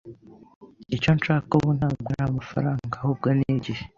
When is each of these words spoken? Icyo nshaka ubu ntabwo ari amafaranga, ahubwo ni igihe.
Icyo 0.95 1.09
nshaka 1.17 1.49
ubu 1.57 1.69
ntabwo 1.77 2.07
ari 2.13 2.23
amafaranga, 2.29 2.93
ahubwo 3.01 3.27
ni 3.37 3.45
igihe. 3.57 3.83